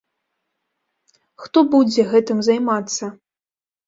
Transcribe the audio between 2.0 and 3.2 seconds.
гэтым займацца?